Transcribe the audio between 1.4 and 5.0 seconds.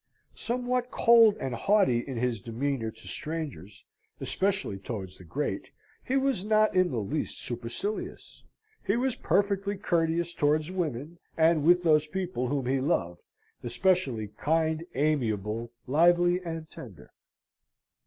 haughty in his demeanour to strangers, especially